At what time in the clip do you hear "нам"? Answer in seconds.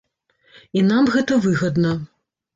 0.87-1.11